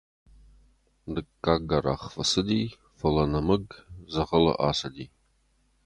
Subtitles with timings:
[1.13, 2.61] Дыккаг гӕрах фӕцыди,
[2.97, 3.65] фӕлӕ нӕмыг
[4.09, 5.05] дзӕгъӕлы ацыди.